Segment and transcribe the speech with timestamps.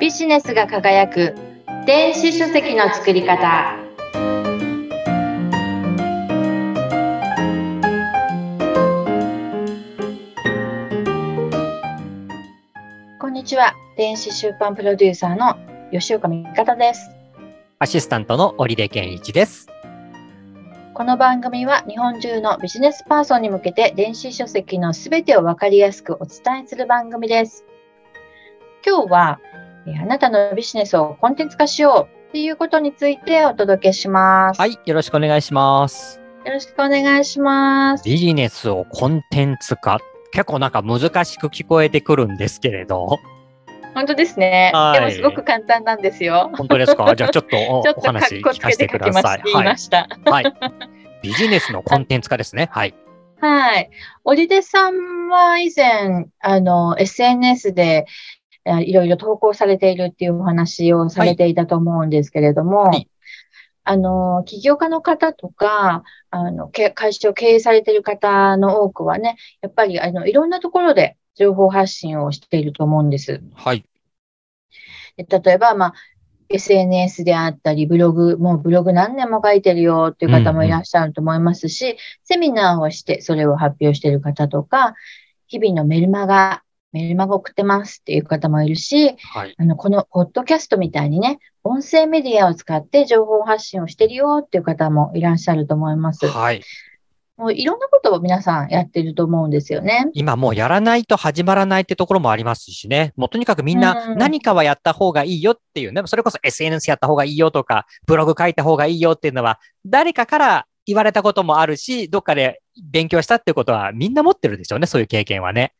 [0.00, 1.34] ビジネスが輝く
[1.84, 3.76] 電子書籍の作り方
[13.20, 15.56] こんにちは電子出版プロデューサーの
[15.92, 17.10] 吉岡美方です
[17.78, 19.66] アシスタントの織出健一です。
[20.94, 27.64] この番組は日本中のビジネスパーソンに向けて電子書籍のすべてをわかりやすくお伝えする番組です。
[28.86, 29.40] 今日は、
[29.86, 34.60] えーあなたのビジネスをコンテンツ化しようっていうことについてお届けします。
[34.60, 36.20] はい、よろしくお願いします。
[36.44, 38.04] よろしくお願いします。
[38.04, 39.98] ビジネスをコンテンツ化。
[40.32, 43.18] 結構なんか難しく聞こえてくるんですけれど。
[43.94, 44.70] 本当ですね。
[44.72, 46.50] はいでもすごく簡単なんですよ。
[46.56, 47.14] 本当ですか？
[47.16, 47.56] じゃあちょっと
[47.96, 49.42] お話聞かせてください。
[49.52, 49.76] はい。
[50.24, 50.54] はい。
[51.22, 52.68] ビジネスのコンテンツ化ですね。
[52.72, 52.94] はい。
[53.40, 53.90] はい。
[54.24, 58.06] 織出さんは以前、あの、SNS で、えー
[58.64, 63.08] いろいろ投稿されているっていうお話をされていたと思うんですけれども、はい
[63.82, 73.42] あの、起業家の方とか、あの、け会社を経営されている方の多くはね、やっぱり、あの、いろんなところで情報発信をしていると思うんです。
[73.54, 73.84] はい。
[75.16, 75.94] で例えば、まあ、
[76.50, 84.94] SNS であったり、ブログ、もうブログ何年も書いてるよっていう方もいらっしゃると思いますし、セミナーをしてそれを発表している方とか、
[85.46, 89.54] 日々のメルマガ、メルマガ送ってますっていう方もいるし、はい。
[89.56, 96.26] あの、このポッドキャストみたいにね、音声メディアを使って情報発信をしてるよっていう方もいらっしゃると思います。
[96.26, 96.62] はい。
[97.40, 100.10] もういろんなことを皆さんやってると思うんですよね。
[100.12, 103.14] 今もうやらないと始まらないってところもありますしね。
[103.16, 106.02] もうとにかくみんなうん何かはやった方がいいよっていうね。
[106.04, 112.60] それこそ SNS やった方がいいよとか、ブログ書いた方がいいよっていうのは、誰かから言われたこともあるし、どっかで
[112.90, 114.86] 勉強したってことはみんな持ってるでしょうね。
[114.86, 115.72] そういう経験はね。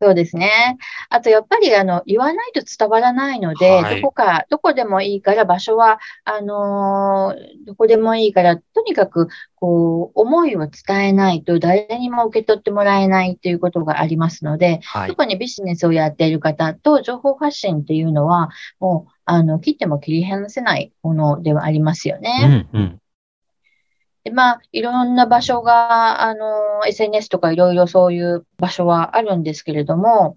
[0.00, 0.78] そうですね。
[1.10, 15.08] あと、やっぱり、あの、言わないと伝わらないので、はいどこか、どこでもいいから、場所は、あのーどこでもいいから、とにかく、こう、思いを伝えないと、誰にも受け取ってもらえないということがありますので、はい。
[15.10, 22.66] 特にビジネスをやっている方と情報発信っていうのは、もう、あの、切っても切り離せないものではありますようね。
[22.72, 22.98] んうん。
[24.24, 30.36] で、まあ、いろんな場所が、あの、SNS とかいろいろそういう場所はあるんですけれども、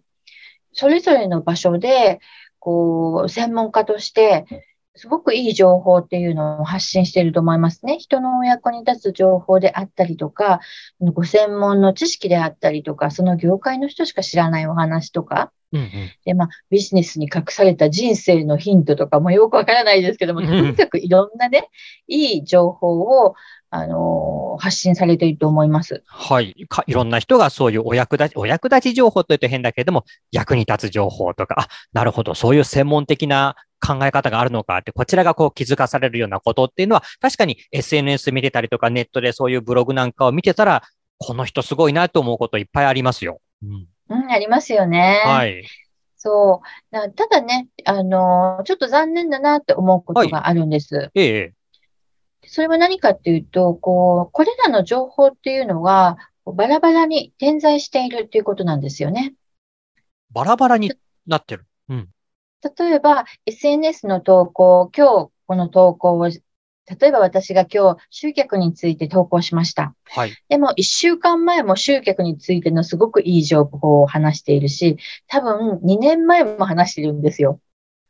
[0.74, 2.20] それぞれの場所で、
[2.60, 4.46] こう、専門家として、
[4.96, 7.98] すごくいい情報っていうのを発信していると思いますね。
[7.98, 10.60] 人のお役に立つ情報であったりとか、
[11.00, 15.90] ご専門の知識であったりとか、その業界の人しか知らないお話とか、うんうん。
[16.26, 21.70] で、まあ、ビジネスに隠された人生のヒントとかも よくわからないですけども、うんとにかくいろんなね、
[22.08, 23.36] いい情報を、
[23.70, 26.04] あのー発信されていると思います。
[26.06, 26.54] はい。
[26.68, 40.84] かいろんな人がそういうお役立ち、お役立ち情報というと変だけれども、役に立つ情報とか、あ、なるほど、そういう専門的な考え方があるのかって、こちらがこう気づかされるようなことっていうのは、確かに SNS 見てたりとか、ネットでそういうブログなんかを見てたら、
[41.18, 43.40] この人すごいなと思うこといっぱいありますよ。
[43.64, 45.22] うん、うん、ありますよね。
[45.26, 45.64] はい。
[46.18, 46.96] そう。
[46.96, 51.10] なただね、あのーちょっと残念だなって思うことがあるんです。
[51.16, 51.54] ええ。
[52.46, 59.34] それは何かっていうと、こう、これらの情報っていうのが、こうバラバラに点在しているっていうことなんですよね。
[60.32, 60.92] バラバラに
[61.26, 61.66] なってる。
[61.90, 62.10] うん。
[62.78, 66.30] 例えば、SNS の投稿、今日この投稿を、
[66.88, 69.96] 例えば私が今日集客について投稿しました。
[70.10, 70.34] はい。
[70.50, 74.98] でも、一週間前も集客についてのすごくいい情報を話しているし、
[75.28, 77.60] 多分2年前も話しているんですよ。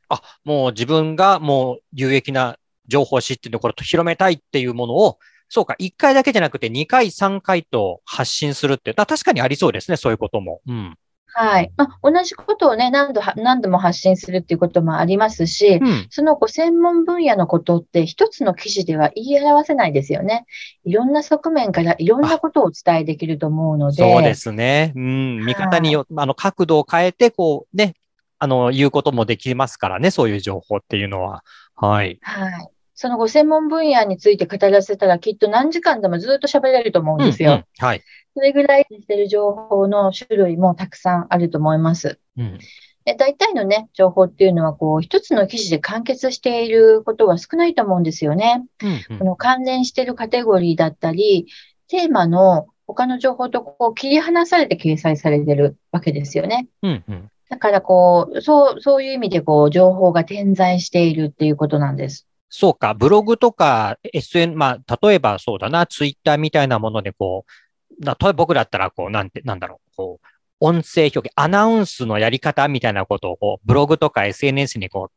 [0.09, 10.61] あ、もう自分がもう有益な情報を知っているところと広めたいっていうものを、そうか、1回だけじゃなくて2回、3回と発信するって、あ確かにありそうですね、そういうことも。
[10.65, 10.97] うん。
[11.33, 11.71] はい。
[11.77, 16.07] まあ、同じことをね、何度は、何度も発信するっていうこともありますし、うん。
[16.09, 20.45] そのご専門分野のことって一つの記事では言い表せないですよね。
[20.83, 24.03] いろんな側面からいろんなことをお伝えできると思うので。
[24.03, 24.91] そうですね。
[24.95, 25.45] うん。
[25.45, 27.93] 見方によ、あの、角度を変えて、こう、ね、
[28.37, 31.43] あの、言うこともできますからね、そういう情報っていうのは。
[31.75, 32.19] はい。
[32.21, 32.69] はい。
[33.01, 37.53] そのご専門分野について語らせたらきっと何時間でもずっと喋れると思うんですよ。
[37.53, 38.03] うんうんはい。
[38.35, 42.19] それぐらいしてる情報の種類もたくさんあると思います。
[42.37, 42.59] うん。
[43.03, 48.67] で大体のね、情報っていうのはこう一つの記事で完結していることは少ないと思うんですよね。
[48.83, 51.47] うんこの関連しているカテゴリーだったり、
[51.87, 56.67] テーマの他の情報とこう切り離されて掲載されてるわけですよね。
[56.83, 57.03] うん。
[57.09, 57.31] うん。
[57.49, 62.27] だからこう、そう、そういう意味でこう、情報が点在しているっていうことなんです。
[62.51, 70.27] そうか、ブログとか SN、まあ、例えばそうだな、ツイッターみたいなもので、こう、例えば僕だったら、こう、なんて、なんだろう、こう、
[70.59, 75.11] 音声表現、アナウンスのやり方みたいなことをこうブログとか SNS にこう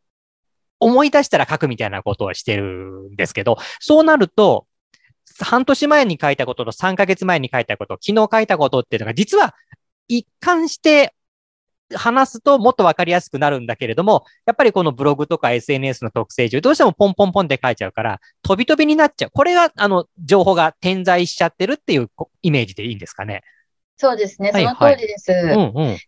[0.81, 4.67] 思い出したら書くみたいなことをしてるんですけど、そうなると、
[5.41, 9.55] 半年前に書いたことと3ヶ月前に書いたこと、昨日書いたことっていうのが実は
[10.09, 11.15] 一貫して
[11.95, 19.31] 話すともっとわかりやすくなるんだけれども、やっぱりこのブログとか SNS の特性上、どうしてもポンポンポンって書いちゃうから、飛び飛びになっちゃう。
[19.33, 22.11] これが、あの、情報が点在しちゃってるっていう
[22.43, 23.43] イメージでいいんですかね？
[23.97, 24.51] そうですね。
[24.53, 25.31] その通りです。
[25.31, 25.99] はいはい、うんうん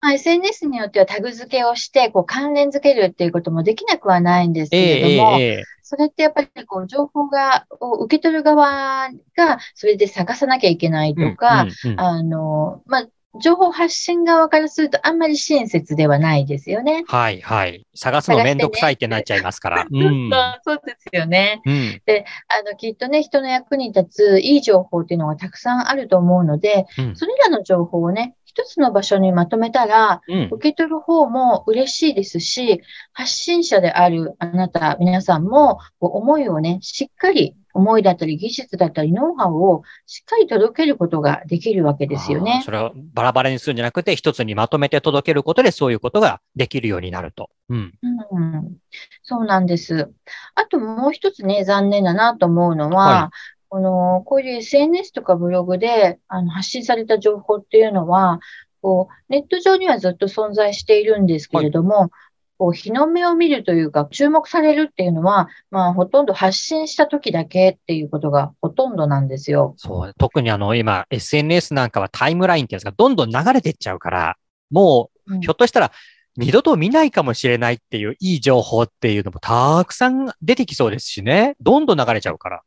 [0.00, 13.06] まあ、SNS によってはタグ付けをして、こう関連付けるっていうこともできなくはないんですけれども、えーえー、それってやっぱりこう情報が、を受け取る側がそれで探さなきゃいけないとか、うんうんうん、あの、まあ、
[13.40, 17.04] 情報発信側からするとあんまり親切ではないですよね。
[17.06, 17.86] はいはい。
[17.94, 19.84] 探すのめんどくさいってなっちゃいますから。
[19.84, 20.30] ね、うん、
[20.64, 32.80] そうですよね、うん、で、あの、きっとね、人の役に立ついい情報っていうのがたくさんあると思うので、うん、それらの情報をね、一つの場所にまとめたら、受け取る方も嬉しいですし、
[33.12, 42.62] 発信者であるあなた、皆さんも、思いをね、しっかり思いだったり技術だったりノウハウをしっかり届けることができるわけですよね。
[42.64, 47.50] それをバラバラにするんじゃなくて、一つにまとめて届けることでそういうことができるようになると。
[47.68, 47.92] うん。
[48.02, 48.76] うん、
[49.22, 50.10] そうなんです。
[50.54, 58.40] あともう一つね、残念だなと思うのは、はいこの、こういう SNS とかブログであの発信された情報っていうのは、
[58.80, 62.10] こう、ネット上にはずっと存在しているんですけれども、はい、
[62.58, 69.74] こう日の目を見るというか、注目されるっていうのは、まあ、ほとんど発信した時だけっていうことがほとんどなんですよ。
[69.76, 70.14] そう。
[70.18, 74.36] 特にあの、今、SNS なんかはタイムラインってやつがどんどん流れていっちゃうから、
[74.70, 75.92] もう、うん、ひょっとしたら、
[76.36, 81.56] 二度と見ないかもしれないっていういい情報っていうのもたくさん出てきそうですしね。
[81.60, 82.62] どんどん流れちゃうから。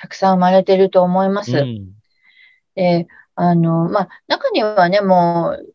[0.00, 1.58] たくさん生まれてると思います。
[1.58, 1.90] うん、
[2.74, 5.74] で、あの、まあ、中にはね、もう、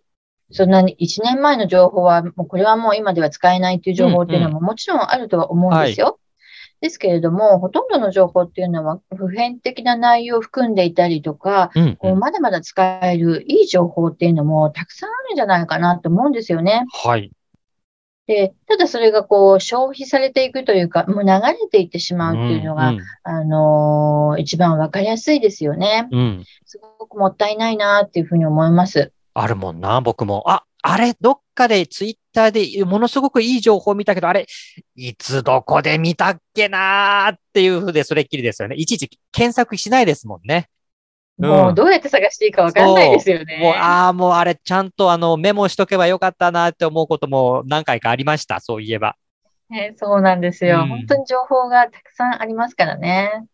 [0.51, 6.07] そんなに1年前の情報は、もうこれはもう今では使えないっていう情報っていうのももちろんあるとは思うんですよ。
[6.07, 16.85] うんうんはい、ですけれども、ほとんどの情報っていうのは普遍的な内容を含んでいたりとか、うんうん、こうまだまだ使えるいい情報っていうのもたくさんあるんじゃないかなと思うんですよね。
[16.91, 17.31] はい。
[18.27, 26.07] で、ただそれがこう消費されていくというか、もう流れていってしまうっていうのが、うんうん、あのー、一番わかりやすいですよね。
[26.11, 26.43] うん。
[26.65, 29.11] すごくもったいないなっていうふうに思います。
[29.35, 30.43] あるもんな、僕も。
[30.47, 34.47] あ、あれ、どっかでツイッターでものすごくいい情報を見たけど、あれ、
[34.95, 38.75] いつどこで見たっけなーっていうふうでそれっきりですよね。
[38.75, 40.69] いちいち検索しないですもんね。
[41.37, 43.57] もうどうやって探していいかわかんないですよね。
[43.61, 49.15] もう、ああ、もうあれ、ちゃんとあのメモしとけばよかったなって思うことも何回かありました、そういえば。
[49.69, 53.45] ね、そうなんですよ、うん、本当に情報がたくさんありますからね。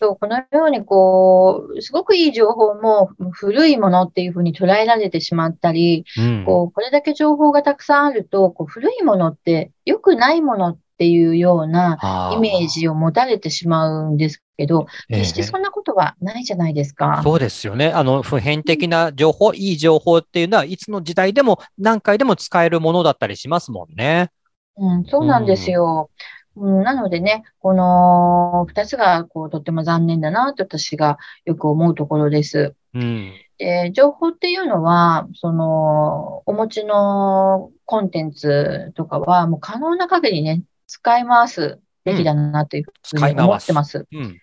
[0.00, 17.16] そう、このようにこう、すごくいい情報も古いものっていうふうに捉えられてしまったり、うん、こうこれだけ情報がたくさんあると、こう古いものって良くないものっていうようなイメージを持たれてしまうんですけど、決してそんなことはないじゃないですか。
[17.18, 17.92] えー、そうですよね。
[17.92, 24.30] あの、普遍的な情報、うん、いい情報っていうのは、いつの時代でも何回でも使えるものだったりしますもんね。
[24.76, 26.10] うん、そうなんですよ。
[26.12, 32.74] うんうん、なのでね、この二つがこうとっても残念だなと私がよく思うところです。
[32.94, 44.06] うん、で情報っていうのは、そのお持ちのコンテンツとかはもう可能な限りね、使い回すべきだなというふうに思ってます。
[44.10, 44.38] うん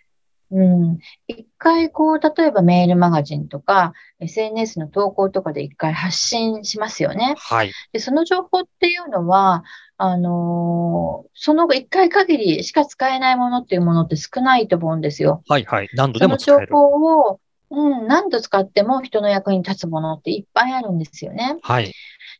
[0.51, 0.99] うん。
[1.27, 7.35] 一回こう、例えばメールマガジンとか、SNS の投稿とかで一回発信しますよね。
[7.37, 7.71] はい。
[7.91, 9.63] で、その情報っていうのは、
[9.97, 15.41] あのー、その後一回限りしか使えないものっていうものって少ないと思うんですよ。
[15.47, 15.89] はいはい。
[15.93, 16.67] 何度でも使える。
[16.69, 17.39] その情報を、
[17.71, 21.57] うん、何度使っても人の役に立つものっていっぱいあるんですよね。
[21.63, 21.91] はい。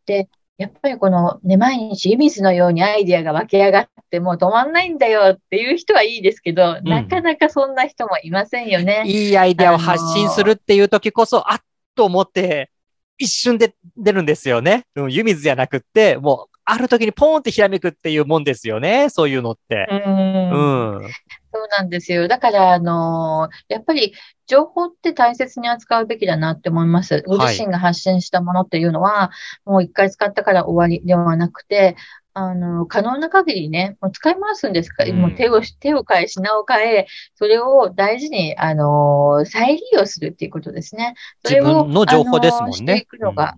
[0.05, 9.03] で、やっぱりこのね、毎日湯水のようにアイディアが湧き上がってもう止まんないんだよっていう人はいいですけど、うん、なかなかそんな人もいませんよね。
[9.05, 11.61] いいアイディアを発信するっていう時こそ、あっ
[11.93, 12.71] と思って、
[13.17, 14.85] 一瞬で出るんですよね。
[15.09, 19.09] 湯水じゃなくって、もうある時にポーンってひらめくっていうもんですよね。
[19.09, 19.87] そういうのって。
[19.89, 20.99] うん。
[20.99, 21.09] うん
[21.55, 22.27] そうなんですよ。
[22.27, 24.13] だから、あのー、やっぱり
[24.45, 27.23] 情報って大切に扱うべきだなって思います。
[27.25, 29.31] ご自身が発信したものっていうのは、は
[29.65, 31.95] い、もう一回使ったから終わりではなくて、
[32.33, 41.15] あの、可能な限りね、もう使い回すんですか、うん、もう手を、手を変え、品を変え、それを大事に、あの、再利用するっていうことですね。
[41.45, 42.73] それを、の情報ですもんね。
[42.73, 43.55] していくのが、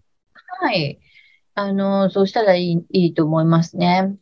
[0.61, 0.99] うん、はい。
[1.59, 4.15] あの、そうしたらいい、いいと思いますね。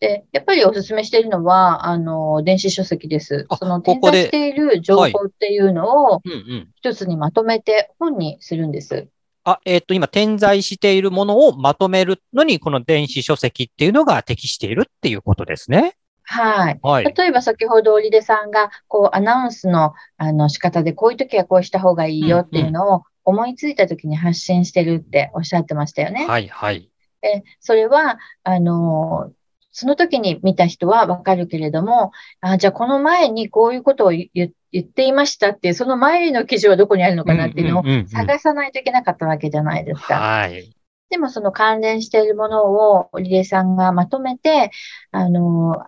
[0.00, 3.46] で、やっぱりお勧めしているのは、あの、電子書籍です。
[3.56, 6.22] その転載している情報っていうのを、
[6.74, 9.06] 一つにまとめて本にするんです。
[9.44, 15.94] あ、えっ、と、今、点在しているものをまとめるのに、この電子書籍っていうのが適しているっていうことですね。
[16.24, 16.80] はい。
[16.82, 17.04] はい。
[17.04, 26.26] 例えば先ほど、織出さんが、こう、アナウンスの、あの、仕方で、こういう時はこうした方がいいよっていうのを思いついた時に発信してるっておっしゃってましたよね。
[26.26, 26.88] はい、はい。
[27.20, 29.32] で、それは、あの、
[29.70, 34.30] その時に見た人はわかるけれども、あ、じゃあこの前にこういうことを言
[34.78, 40.16] っていましたっていう、その前の記事はどこにあるのかなっていうのを探さないといけなかったわけじゃないですか。
[40.16, 40.76] はい。
[41.08, 44.70] でもその関連しているものを、リレーさんがまとめて、
[45.10, 45.86] あの、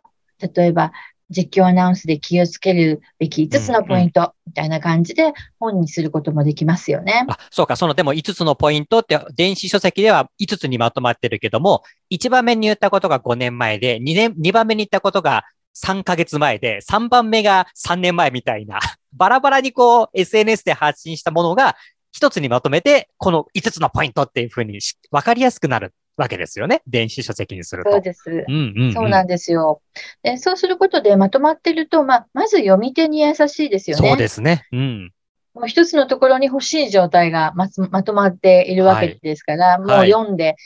[0.54, 0.92] 例えば、
[1.30, 7.24] 実況アナウンスで気をつけるべき5つのポイントみたいな感じで本にすることもできますよね。
[7.28, 15.44] あ、そうか、その、でも5つのポイントって、電子書籍では5つにまとまってるけども、1番目に言ったことが5年前で、2年、2番目に言ったことが
[15.76, 18.78] 3ヶ月前で、3番目が3年前みたいな、
[19.12, 21.76] バラバラにこう、SNS で発信したものが、
[22.12, 26.82] 一つにまとめて、この5つのポイントっていうふうにしわかりやすくなるわけですよね。
[26.86, 27.90] 電子書籍にすると。
[27.90, 28.30] そうです。
[28.30, 28.92] うんうん、うん。
[28.92, 29.80] そうなんですよ。
[30.22, 34.08] で、そうすることでまとまってると、まあ、まず読み手に優しいですよね。
[34.08, 34.64] そうですね。
[34.72, 35.12] うん。
[35.54, 40.56] もう一つのところに欲しい状態がまつまとまっているわけですから、もうはい読んで、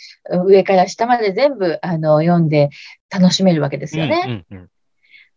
[0.46, 2.70] 上から下まで全部あの読んで
[3.10, 4.44] 楽しめるわけですよね。
[4.50, 4.68] うんうんうん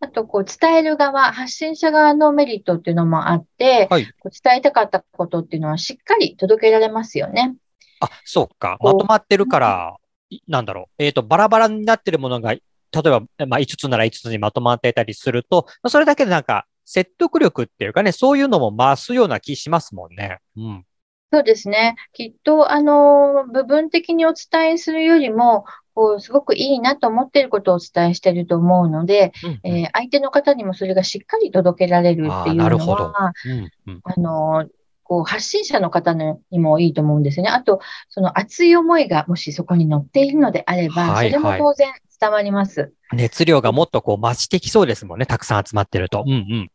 [0.04, 7.54] あと、こう、伝える側、発信者側のメリットっていうのもあって、はいこう伝えたかったことっていうのはしっかり届けられますよね。
[8.00, 8.78] あ、そうか。
[8.80, 10.01] まとまってるから、い
[10.48, 11.02] なんだろう。
[11.02, 20.38] えっ、と、バラバラになってるものが、例えば、まあ、5つなら5つにまとまってたりすると、まあそれだけでなんか、説得力っていうかね、そういうのも増すような気しますもんね。
[20.56, 20.84] うん。
[21.32, 21.96] そうですね。
[22.12, 34.68] きっと、あの、部分的にお伝えするよりも、こう、すごくいいなと思っていることをお伝えしていると思うので、うんうんえー相手の方にもそれがしっかり届けられるっていうのは、うんうんあの、
[35.12, 37.50] こう、発信者の方のにもいいと思うんですよね。
[37.50, 42.94] あと、その熱い思いがもしそこに乗っているのであれば、はいそれも当然伝わります。
[43.12, 45.26] 熱量がもっとこう増してきそうですもんね。
[45.26, 46.24] たくさん集まってると。
[46.26, 46.70] うんうん。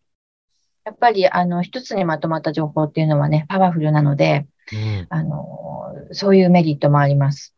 [0.86, 7.56] やっぱり、あの、一つにまとまった情報っていうのはね、パワフルなので、うんあの、そういうメリットもあります。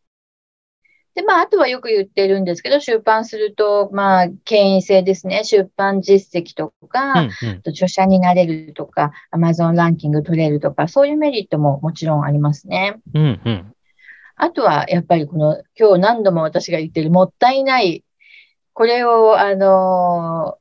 [1.14, 5.42] で、まあ、あとはよく言ってるんですけど、出版すると、まあ、権威性ですね。
[5.44, 13.00] 出版実績とか、うんうんあと著者になれるとか、Amazon ランキング取れるとか、そういうメリットももちろんありますね。
[13.14, 13.74] うんうん。
[14.36, 18.04] あとは、やっぱりこの、今日何度も私が言ってる、もったいない。
[18.72, 20.56] これを、あの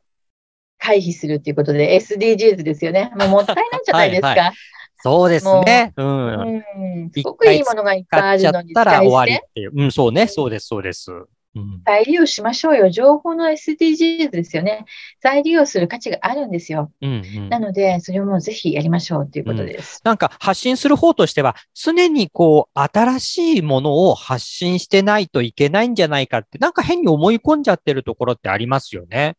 [0.80, 3.12] 回避するっていうことで、SDGs ですよね。
[3.16, 4.28] もうもったいないじゃないですか。
[4.28, 4.54] はい
[5.02, 5.94] そうですね。
[5.96, 6.28] うん。
[6.28, 7.12] うん。
[7.12, 9.72] すごくいいものがいっぱいあ買っちゃっるのに、たら終わりっていう。
[9.74, 10.28] うん、そうね。
[10.28, 11.12] そうです、そうです。
[11.56, 11.82] うん。
[11.86, 12.90] 再利用しましょうよ。
[12.90, 14.86] 情報の SDGs ですよね。
[15.22, 16.92] 再利用する価値があるんですよ。
[17.02, 20.02] うんうんなので、それをもうぜひやりましょうっていうことです。
[20.04, 29.36] なんか発信する方としては、常にこう、新しいものを発信してないといけないんじゃないかって、なんか変に思い込んじゃってるところってありますよね。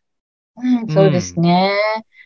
[0.56, 1.72] うん、そうですね。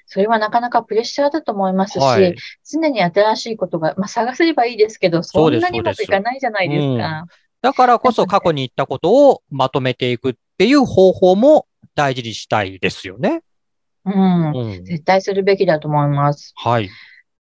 [0.06, 2.36] それはなかなかプレッシャーだと思いますし、はい。
[2.70, 7.26] 常に新しいことが、まあ、探せればいいですけど、そんなにうまくいかないじゃないですか。
[7.62, 13.42] だからこそ過去に言ったことをまとめていくっていう方法も大事にしたいですよね。
[14.04, 14.52] うん。
[14.52, 14.84] うん。
[14.84, 16.52] 絶対するべきだと思います。
[16.56, 16.90] はい。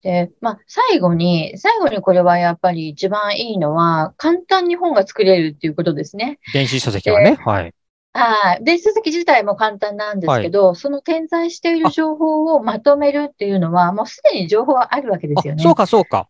[0.04, 6.38] で、まあ、最後に、最後にこれはやっぱり一番いいのは、簡単に本が作れるっていうことですね。
[6.54, 7.40] 電子書籍はね。
[7.44, 7.74] はい。
[8.18, 8.64] はい。
[8.64, 15.64] 電子書籍自体も簡単なんですけど、その点在している情報をまとめるっていうのは、もうすでに情報はあるわけですよあ、ね。
[15.64, 16.30] そうかそうか。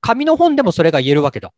[0.00, 1.52] 紙の本でもそれが言えるわけだ。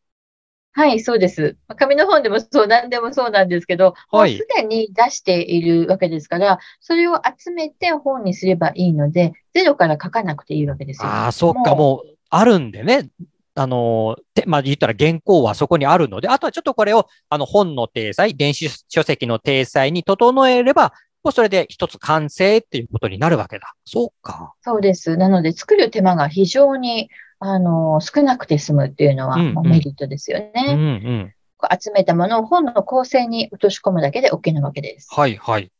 [0.75, 1.57] はい、そうです。
[1.79, 11.09] 紙の本でもそう、何でもそうなんですけど、もうはいすでに出しているわけですから、それを集めて本にすればいいので、ゼロから書かなくていいわけですよ。
[11.09, 11.75] ああ、そうか。
[11.75, 13.09] もう、あるんでね。
[13.55, 20.93] あの、てまあ、言ったら原稿はそこにあるので、あとはちょっとこれを、あの、本の体裁、電子書籍の体裁に整えれば、
[21.23, 23.75] もうそれで一つ完成っていうことになるわけだ。
[23.85, 24.55] そうか。
[24.63, 25.17] そうです。
[25.17, 30.53] なので、作る手間が非常に、あの、少なくて済むっていうのは、うんうんもうメリットですよね。
[30.57, 31.35] うんうん。
[31.81, 35.09] 集めたものを本の構成に落とし込むだけで OK なわけです。
[35.13, 35.71] はいはい。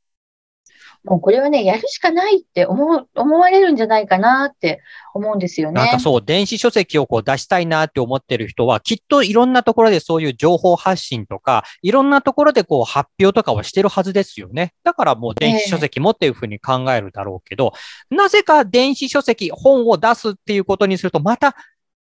[1.05, 4.81] もうこれはね、やるしかないって思う、思われるんじゃないかなって
[5.15, 5.81] 思うんですよね。
[5.81, 14.75] なんかそう、電子書籍をこう出したいなって思ってる人は、きっといろんなところでそういう情報発信とか、いろんなところでこう発表とかをしてるはずですよね。
[14.85, 17.73] だからもう電子書籍もっていうふうに考えるだろうけど、
[18.11, 21.57] なぜか電子書籍、本を出すっていうことにすると、また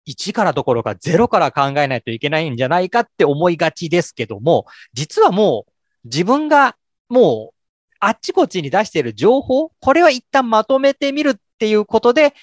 [0.08, 5.72] 1からどころか0から考えないといけないんじゃないかって思いがちですけども、実はもう
[6.06, 6.76] 自分が
[7.10, 7.61] もう
[8.02, 12.34] あっちこっちに出している情報、これは一旦まとめてみるっていうことで、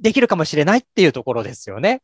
[0.00, 2.02] できるかもしれないっていうところですよね。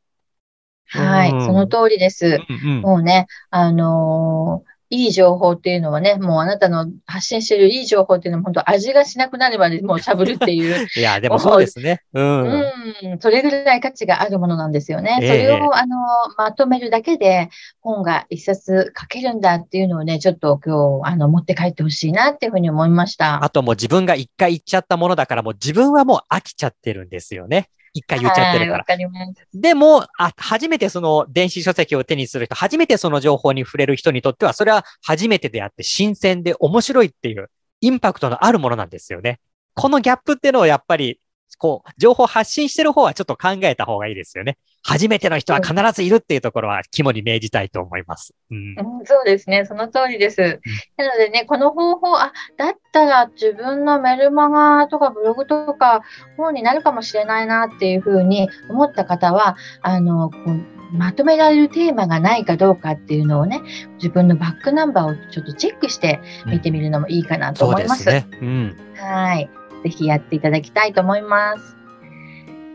[0.88, 2.38] はい、うんその通りです。
[2.48, 12.02] うんうんもうね、あのーいい情報っていうのはね、もうあなたの発信してるいい情報っていうのは本当味がしなくなるまでもうしゃぶるっていう、いや、でもそうですね。
[12.12, 12.43] うん。
[12.43, 15.19] うん、それぐらい価値があるものなんですよね。
[15.23, 15.97] ええそれを、あの、
[16.37, 17.49] まとめるだけで
[17.81, 23.43] 本が一冊書けるんだっていうのをね、ちょっと今日、あの、持って帰ってほしいなっていうふうに思いました。
[23.43, 27.69] あともう自分が一回言っちゃったものだから、もう自分はもう飽きちゃってるんですよね。
[27.96, 28.84] 一回言っちゃってるから。
[28.84, 29.48] かります。
[29.54, 37.50] でも、あ、初めてその電子書籍を手にする人、初めてその情報に触れる人にとっては、それは初めてであって新鮮で面白いっていう
[37.80, 39.40] インパクトのあるものなんですよね。
[39.74, 41.20] このギャップっていうのをやっぱり、
[41.58, 44.58] こう、情報発信してる方はちょっと考えた方がいいですよね。
[44.84, 48.34] 初めての人は必ずいるっていうところは肝に銘じたいと思います。
[48.50, 48.98] うん。
[48.98, 49.64] うん、そうですね。
[49.64, 50.60] その通りです。
[50.96, 56.02] なのでね、この方法、あ、だったら自分のメルマガとかブログとか
[56.36, 63.60] 本になるかもしれないなっていうふうに思った方は、あの、こうまとめられるテーマがないかどうかっていうのをね、
[63.96, 68.04] 自分のバックナンバーをちょっとチェックして見てみるのもいいかなと思います。
[68.04, 68.38] ですね。
[68.40, 68.76] うん。
[68.96, 69.50] はい。
[69.87, 71.76] ぜひやっていただきたいと思います。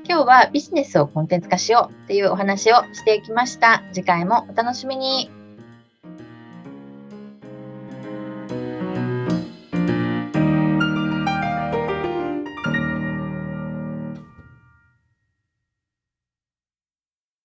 [0.08, 3.84] 今日はビジネスをコンテンツ化しようっていうお話をしていきました。
[3.91, 5.40] 次回もお楽しみに。